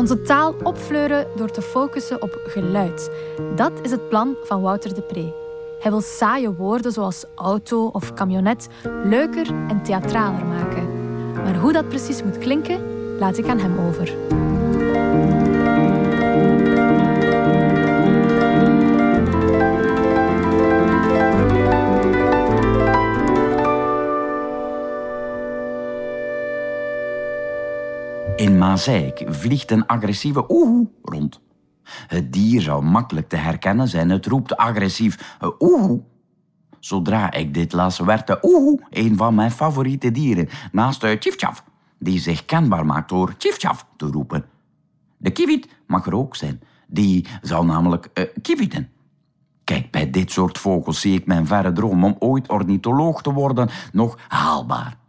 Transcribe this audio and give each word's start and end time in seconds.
Onze 0.00 0.22
taal 0.22 0.54
opfleuren 0.62 1.26
door 1.36 1.50
te 1.50 1.62
focussen 1.62 2.22
op 2.22 2.40
geluid. 2.46 3.10
Dat 3.56 3.72
is 3.82 3.90
het 3.90 4.08
plan 4.08 4.36
van 4.44 4.60
Wouter 4.60 4.94
de 4.94 5.02
Pre. 5.02 5.32
Hij 5.80 5.90
wil 5.90 6.00
saaie 6.00 6.54
woorden 6.54 6.92
zoals 6.92 7.24
auto 7.34 7.86
of 7.86 8.14
camionet 8.14 8.68
leuker 9.04 9.46
en 9.68 9.82
theatraler 9.82 10.44
maken. 10.44 10.88
Maar 11.34 11.56
hoe 11.56 11.72
dat 11.72 11.88
precies 11.88 12.22
moet 12.22 12.38
klinken, 12.38 12.80
laat 13.18 13.38
ik 13.38 13.46
aan 13.46 13.58
hem 13.58 13.78
over. 13.88 14.14
Mazeik 28.80 29.24
vliegt 29.26 29.70
een 29.70 29.86
agressieve 29.86 30.44
oeh 30.48 30.86
rond. 31.02 31.40
Het 32.06 32.32
dier 32.32 32.60
zou 32.60 32.84
makkelijk 32.84 33.28
te 33.28 33.36
herkennen 33.36 33.88
zijn. 33.88 34.10
Het 34.10 34.26
roept 34.26 34.56
agressief 34.56 35.38
oeh. 35.58 36.00
Zodra 36.78 37.32
ik 37.32 37.54
dit 37.54 37.72
las, 37.72 37.98
werd 37.98 38.26
de 38.26 38.38
oeh 38.42 38.82
een 38.90 39.16
van 39.16 39.34
mijn 39.34 39.50
favoriete 39.50 40.10
dieren. 40.10 40.48
Naast 40.72 41.00
de 41.00 41.18
tjiftjaf, 41.18 41.64
die 41.98 42.18
zich 42.18 42.44
kenbaar 42.44 42.86
maakt 42.86 43.08
door 43.08 43.36
tjiftjaf 43.36 43.86
te 43.96 44.06
roepen. 44.06 44.44
De 45.16 45.30
kiewit 45.30 45.68
mag 45.86 46.06
er 46.06 46.14
ook 46.14 46.36
zijn. 46.36 46.60
Die 46.86 47.26
zou 47.42 47.66
namelijk 47.66 48.08
uh. 48.14 48.76
Kijk, 49.64 49.90
bij 49.90 50.10
dit 50.10 50.30
soort 50.30 50.58
vogels 50.58 51.00
zie 51.00 51.18
ik 51.18 51.26
mijn 51.26 51.46
verre 51.46 51.72
droom 51.72 52.04
om 52.04 52.16
ooit 52.18 52.48
ornitholoog 52.48 53.22
te 53.22 53.32
worden 53.32 53.68
nog 53.92 54.18
haalbaar. 54.28 54.99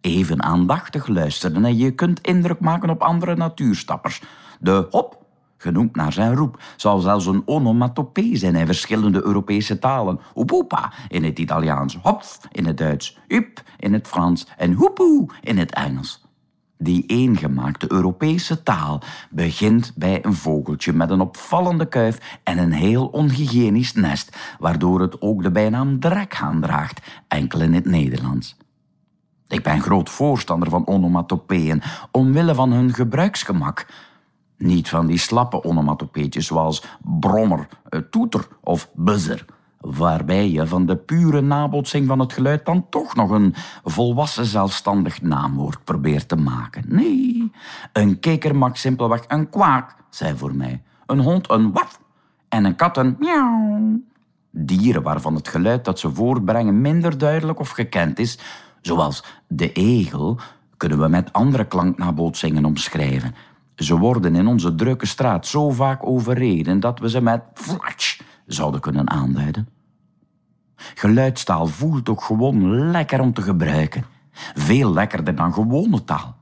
Even 0.00 0.42
aandachtig 0.42 1.06
luisteren 1.06 1.64
en 1.64 1.76
je 1.76 1.90
kunt 1.90 2.20
indruk 2.20 2.60
maken 2.60 2.90
op 2.90 3.02
andere 3.02 3.36
natuurstappers. 3.36 4.22
De 4.60 4.86
hop, 4.90 5.24
genoemd 5.56 5.96
naar 5.96 6.12
zijn 6.12 6.34
roep, 6.34 6.62
zal 6.76 6.98
zelfs 6.98 7.26
een 7.26 7.42
onomatopee 7.44 8.36
zijn 8.36 8.56
in 8.56 8.66
verschillende 8.66 9.24
Europese 9.24 9.78
talen. 9.78 10.20
Oepoepa 10.34 10.92
in 11.08 11.24
het 11.24 11.38
Italiaans, 11.38 11.98
hopf 12.02 12.38
in 12.52 12.66
het 12.66 12.78
Duits, 12.78 13.18
up 13.28 13.62
in 13.76 13.92
het 13.92 14.08
Frans 14.08 14.46
en 14.56 14.72
hoepoe 14.72 15.28
in 15.40 15.58
het 15.58 15.72
Engels. 15.72 16.26
Die 16.80 17.04
eengemaakte 17.06 17.92
Europese 17.92 18.62
taal 18.62 19.00
begint 19.30 19.92
bij 19.96 20.24
een 20.24 20.34
vogeltje 20.34 20.92
met 20.92 21.10
een 21.10 21.20
opvallende 21.20 21.86
kuif 21.86 22.38
en 22.42 22.58
een 22.58 22.72
heel 22.72 23.06
onhygiënisch 23.06 23.94
nest, 23.94 24.36
waardoor 24.58 25.00
het 25.00 25.20
ook 25.22 25.42
de 25.42 25.50
bijnaam 25.50 26.00
drekhaan 26.00 26.60
draagt, 26.60 27.00
enkel 27.28 27.60
in 27.60 27.74
het 27.74 27.84
Nederlands. 27.84 28.56
Ik 29.48 29.62
ben 29.62 29.80
groot 29.80 30.10
voorstander 30.10 30.70
van 30.70 30.86
onomatopeeën, 30.86 31.82
omwille 32.10 32.54
van 32.54 32.72
hun 32.72 32.94
gebruiksgemak. 32.94 33.86
Niet 34.56 34.88
van 34.88 35.06
die 35.06 35.18
slappe 35.18 35.64
onomatopeetjes 35.64 36.46
zoals 36.46 36.84
brommer, 37.20 37.68
eh, 37.88 38.00
toeter 38.00 38.48
of 38.60 38.90
buzzer, 38.94 39.44
waarbij 39.80 40.50
je 40.50 40.66
van 40.66 40.86
de 40.86 40.96
pure 40.96 41.40
nabootsing 41.40 42.06
van 42.06 42.18
het 42.18 42.32
geluid 42.32 42.66
dan 42.66 42.86
toch 42.88 43.14
nog 43.14 43.30
een 43.30 43.54
volwassen 43.84 44.46
zelfstandig 44.46 45.22
naamwoord 45.22 45.84
probeert 45.84 46.28
te 46.28 46.36
maken. 46.36 46.84
Nee, 46.86 47.52
een 47.92 48.20
kikker 48.20 48.56
mag 48.56 48.78
simpelweg 48.78 49.24
een 49.28 49.50
kwaak 49.50 49.96
zijn 50.10 50.36
voor 50.36 50.54
mij, 50.54 50.82
een 51.06 51.20
hond 51.20 51.50
een 51.50 51.72
waf 51.72 52.00
en 52.48 52.64
een 52.64 52.76
kat 52.76 52.96
een 52.96 53.16
miauw. 53.18 54.00
Dieren 54.50 55.02
waarvan 55.02 55.34
het 55.34 55.48
geluid 55.48 55.84
dat 55.84 55.98
ze 55.98 56.14
voortbrengen 56.14 56.80
minder 56.80 57.18
duidelijk 57.18 57.60
of 57.60 57.70
gekend 57.70 58.18
is, 58.18 58.38
zoals 58.88 59.24
de 59.48 59.72
egel, 59.72 60.38
kunnen 60.76 60.98
we 60.98 61.08
met 61.08 61.32
andere 61.32 61.64
klanknabootsingen 61.64 62.64
omschrijven. 62.64 63.34
Ze 63.76 63.98
worden 63.98 64.34
in 64.34 64.46
onze 64.46 64.74
drukke 64.74 65.06
straat 65.06 65.46
zo 65.46 65.70
vaak 65.70 66.06
overreden 66.06 66.80
dat 66.80 66.98
we 66.98 67.10
ze 67.10 67.20
met 67.20 67.42
flatsch 67.54 68.20
zouden 68.46 68.80
kunnen 68.80 69.10
aanduiden. 69.10 69.68
Geluidstaal 70.76 71.66
voelt 71.66 72.08
ook 72.08 72.22
gewoon 72.22 72.90
lekker 72.90 73.20
om 73.20 73.32
te 73.32 73.42
gebruiken. 73.42 74.04
Veel 74.54 74.92
lekkerder 74.92 75.34
dan 75.34 75.52
gewone 75.52 76.04
taal. 76.04 76.36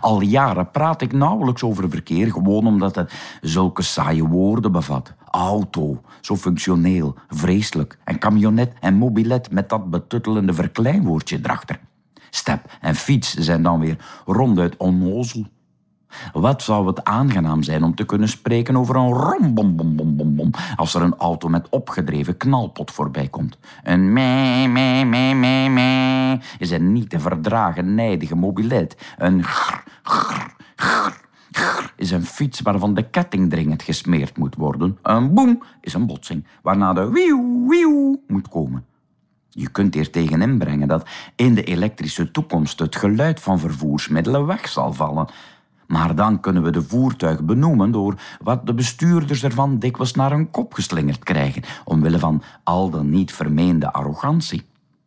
Al 0.00 0.20
jaren 0.20 0.70
praat 0.70 1.02
ik 1.02 1.12
nauwelijks 1.12 1.62
over 1.62 1.90
verkeer, 1.90 2.32
gewoon 2.32 2.66
omdat 2.66 2.94
het 2.94 3.12
zulke 3.40 3.82
saaie 3.82 4.26
woorden 4.26 4.72
bevat. 4.72 5.14
Auto, 5.30 6.00
zo 6.20 6.36
functioneel, 6.36 7.14
vreselijk. 7.28 7.98
En 8.04 8.18
camionet 8.18 8.72
en 8.80 8.94
mobilet 8.94 9.50
met 9.50 9.68
dat 9.68 9.90
betuttelende 9.90 10.54
verkleinwoordje 10.54 11.38
erachter. 11.42 11.78
Step 12.30 12.78
en 12.80 12.94
fiets 12.94 13.34
zijn 13.34 13.62
dan 13.62 13.80
weer 13.80 13.96
ronduit 14.26 14.76
onnozel. 14.76 15.46
Wat 16.32 16.62
zou 16.62 16.86
het 16.86 17.04
aangenaam 17.04 17.62
zijn 17.62 17.82
om 17.82 17.94
te 17.94 18.04
kunnen 18.04 18.28
spreken 18.28 18.76
over 18.76 18.96
een 18.96 19.12
rombombombom 19.12 20.50
als 20.76 20.94
er 20.94 21.02
een 21.02 21.16
auto 21.16 21.48
met 21.48 21.68
opgedreven 21.68 22.36
knalpot 22.36 22.90
voorbij 22.90 23.28
komt. 23.28 23.58
Een 23.82 24.12
mee 24.12 24.68
mee 24.68 25.04
mee 25.04 25.34
mee 25.34 25.70
mee 25.70 26.40
is 26.58 26.70
een 26.70 26.92
niet 26.92 27.10
te 27.10 27.20
verdragen 27.20 27.94
nijdige 27.94 28.34
mobilet. 28.36 28.96
Een 29.18 29.44
grr, 29.44 29.82
grr 30.02 30.58
is 32.10 32.16
een 32.16 32.26
fiets 32.26 32.60
waarvan 32.60 32.94
de 32.94 33.10
ketting 33.10 33.50
dringend 33.50 33.82
gesmeerd 33.82 34.36
moet 34.36 34.54
worden. 34.54 34.98
Een 35.02 35.34
boem 35.34 35.62
is 35.80 35.94
een 35.94 36.06
botsing 36.06 36.44
waarna 36.62 36.92
de 36.92 37.10
wieuw 37.10 37.68
wieuw 37.68 38.22
moet 38.26 38.48
komen. 38.48 38.84
Je 39.48 39.68
kunt 39.68 39.94
hier 39.94 40.10
tegen 40.10 40.42
inbrengen 40.42 40.88
dat 40.88 41.08
in 41.36 41.54
de 41.54 41.64
elektrische 41.64 42.30
toekomst 42.30 42.78
het 42.78 42.96
geluid 42.96 43.40
van 43.40 43.58
vervoersmiddelen 43.58 44.46
weg 44.46 44.68
zal 44.68 44.92
vallen. 44.92 45.28
Maar 45.86 46.14
dan 46.14 46.40
kunnen 46.40 46.62
we 46.62 46.70
de 46.70 46.82
voertuigen 46.82 47.46
benoemen 47.46 47.90
door 47.90 48.20
wat 48.42 48.66
de 48.66 48.74
bestuurders 48.74 49.42
ervan 49.42 49.78
dikwijls 49.78 50.14
naar 50.14 50.30
hun 50.30 50.50
kop 50.50 50.74
geslingerd 50.74 51.24
krijgen, 51.24 51.62
omwille 51.84 52.18
van 52.18 52.42
al 52.64 52.90
dan 52.90 53.10
niet 53.10 53.32
vermeende 53.32 53.92
arrogantie. 53.92 54.66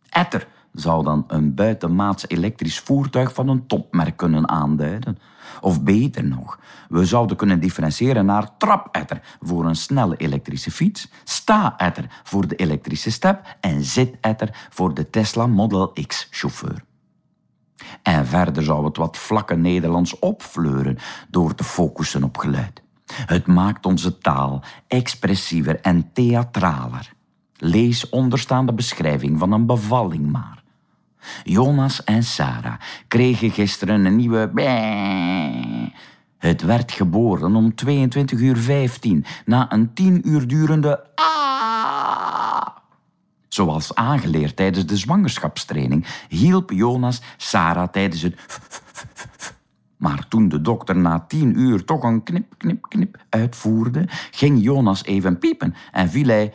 Etter 0.09 0.47
zou 0.73 1.03
dan 1.03 1.23
een 1.27 1.53
buitenmaats 1.53 2.27
elektrisch 2.27 2.79
voertuig 2.79 3.33
van 3.33 3.47
een 3.47 3.67
topmerk 3.67 4.17
kunnen 4.17 4.49
aanduiden. 4.49 5.17
Of 5.61 5.83
beter 5.83 6.23
nog, 6.23 6.59
we 6.89 7.05
zouden 7.05 7.37
kunnen 7.37 7.59
differentiëren 7.59 8.25
naar 8.25 8.57
trapetter 8.57 9.21
voor 9.41 9.65
een 9.65 9.75
snelle 9.75 10.17
elektrische 10.17 10.71
fiets, 10.71 11.11
sta-etter 11.23 12.21
voor 12.23 12.47
de 12.47 12.55
elektrische 12.55 13.11
step 13.11 13.57
en 13.59 13.83
zit-etter 13.83 14.67
voor 14.69 14.93
de 14.93 15.09
Tesla 15.09 15.47
Model 15.47 15.93
X 16.07 16.27
chauffeur. 16.31 16.83
En 18.01 18.25
verder 18.27 18.63
zou 18.63 18.85
het 18.85 18.97
wat 18.97 19.17
vlakke 19.17 19.55
Nederlands 19.55 20.19
opfleuren 20.19 20.97
door 21.29 21.55
te 21.55 21.63
focussen 21.63 22.23
op 22.23 22.37
geluid. 22.37 22.83
Het 23.13 23.47
maakt 23.47 23.85
onze 23.85 24.17
taal 24.17 24.63
expressiever 24.87 25.79
en 25.81 26.13
theatraler. 26.13 27.13
Lees 27.57 28.09
onderstaande 28.09 28.73
beschrijving 28.73 29.39
van 29.39 29.51
een 29.51 29.65
bevalling 29.65 30.31
maar. 30.31 30.62
Jonas 31.43 32.03
en 32.03 32.23
Sarah 32.23 32.79
kregen 33.07 33.51
gisteren 33.51 34.05
een 34.05 34.15
nieuwe 34.15 34.51
Het 36.37 36.61
werd 36.61 36.91
geboren 36.91 37.55
om 37.55 37.75
22 37.75 38.39
uur 38.39 38.57
15 38.57 39.25
na 39.45 39.71
een 39.71 39.93
10 39.93 40.29
uur 40.29 40.47
durende 40.47 41.11
Zoals 43.47 43.95
aangeleerd 43.95 44.55
tijdens 44.55 44.85
de 44.85 44.97
zwangerschapstraining 44.97 46.05
hielp 46.29 46.71
Jonas 46.71 47.21
Sarah 47.37 47.87
tijdens 47.87 48.21
het 48.21 48.35
maar 50.03 50.27
toen 50.27 50.49
de 50.49 50.61
dokter 50.61 50.97
na 50.97 51.19
tien 51.27 51.59
uur 51.59 51.85
toch 51.85 52.03
een 52.03 52.23
knip, 52.23 52.53
knip, 52.57 52.85
knip 52.89 53.17
uitvoerde, 53.29 54.05
ging 54.31 54.63
Jonas 54.63 55.03
even 55.03 55.37
piepen 55.37 55.75
en 55.91 56.09
viel 56.09 56.27
hij... 56.27 56.53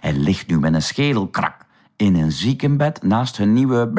Hij 0.00 0.12
ligt 0.12 0.46
nu 0.48 0.58
met 0.58 0.74
een 0.74 0.82
schedelkrak 0.82 1.66
in 2.00 2.14
een 2.14 2.32
ziekenbed 2.32 3.02
naast 3.02 3.36
hun 3.36 3.52
nieuwe... 3.52 3.90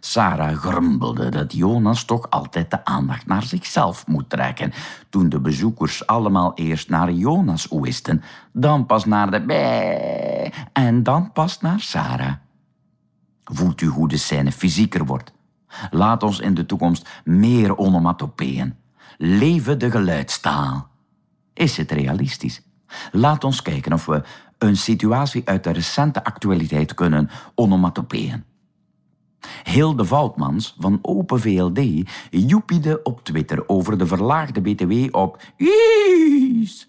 Sarah 0.00 0.56
grumbelde 0.56 1.28
dat 1.28 1.52
Jonas 1.52 2.04
toch 2.04 2.30
altijd 2.30 2.70
de 2.70 2.84
aandacht 2.84 3.26
naar 3.26 3.42
zichzelf 3.42 4.06
moet 4.06 4.30
trekken. 4.30 4.72
Toen 5.10 5.28
de 5.28 5.40
bezoekers 5.40 6.06
allemaal 6.06 6.54
eerst 6.54 6.88
naar 6.88 7.12
Jonas 7.12 7.66
wisten, 7.70 8.22
dan 8.52 8.86
pas 8.86 9.04
naar 9.04 9.30
de 9.30 9.44
bij 9.44 10.52
en 10.72 11.02
dan 11.02 11.32
pas 11.32 11.60
naar 11.60 11.80
Sarah. 11.80 12.34
Voelt 13.44 13.80
u 13.80 13.86
hoe 13.86 14.08
de 14.08 14.16
scène 14.16 14.52
fysieker 14.52 15.04
wordt? 15.04 15.32
Laat 15.90 16.22
ons 16.22 16.40
in 16.40 16.54
de 16.54 16.66
toekomst 16.66 17.08
meer 17.24 17.76
onomatopeeën. 17.76 18.74
Leven 19.18 19.78
de 19.78 19.90
geluidstaal. 19.90 20.88
Is 21.52 21.76
het 21.76 21.90
realistisch? 21.90 22.62
Laat 23.12 23.44
ons 23.44 23.62
kijken 23.62 23.92
of 23.92 24.06
we 24.06 24.22
een 24.58 24.76
situatie 24.76 25.42
uit 25.44 25.64
de 25.64 25.70
recente 25.70 26.24
actualiteit 26.24 26.94
kunnen 26.94 27.30
onomatopeeën. 27.54 28.44
Hilde 29.64 30.04
Voutmans 30.04 30.76
van 30.78 30.98
Open 31.02 31.40
VLD 31.40 32.10
joepiede 32.30 33.02
op 33.02 33.24
Twitter 33.24 33.68
over 33.68 33.98
de 33.98 34.06
verlaagde 34.06 34.60
BTW 34.60 35.16
op 35.16 35.42
Ies. 35.56 36.88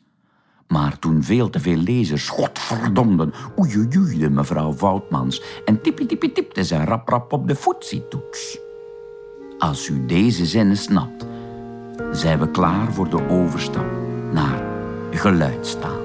Maar 0.68 1.00
toen 1.00 1.24
veel 1.24 1.50
te 1.50 1.60
veel 1.60 1.78
lezers 1.78 2.30
godverdomden 2.30 3.34
oei 3.60 4.30
mevrouw 4.30 4.74
Voutmans 4.74 5.42
en 5.66 5.82
tippi 5.82 6.06
tippi 6.06 6.32
tipte 6.32 6.64
ze 6.64 6.84
rap 6.84 7.10
rap 7.10 7.34
op 7.34 7.48
de 7.48 8.06
toets. 8.10 8.60
Als 9.58 9.88
u 9.88 10.06
deze 10.06 10.46
zinnen 10.46 10.78
snapt, 10.78 11.26
zijn 12.12 12.40
we 12.40 12.52
klaar 12.52 12.94
voor 12.94 13.10
de 13.10 13.30
overstap 13.30 13.86
naar 14.32 14.67
geluidstaal. 15.12 16.02